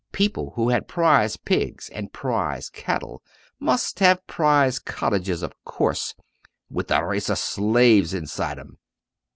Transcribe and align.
People 0.13 0.53
who 0.55 0.69
had 0.69 0.87
prize 0.87 1.37
pigs 1.37 1.87
and 1.89 2.11
prize 2.11 2.71
cattle 2.71 3.21
must 3.59 3.99
have 3.99 4.25
prize 4.25 4.79
cottages 4.79 5.43
of 5.43 5.53
course 5.63 6.15
"with 6.71 6.89
a 6.89 7.05
race 7.05 7.29
of 7.29 7.37
slaves 7.37 8.11
inside 8.11 8.57
'em!" 8.57 8.79